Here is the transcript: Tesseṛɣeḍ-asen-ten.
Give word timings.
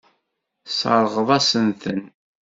Tesseṛɣeḍ-asen-ten. 0.65 1.99